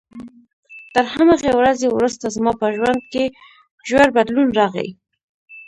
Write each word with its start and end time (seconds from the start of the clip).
تر 0.93 1.05
همغې 1.15 1.51
ورځې 1.59 1.87
وروسته 1.89 2.33
زما 2.35 2.51
په 2.61 2.67
ژوند 2.75 3.01
کې 3.11 3.23
ژور 3.87 4.07
بدلون 4.17 4.47
راغی. 4.59 4.89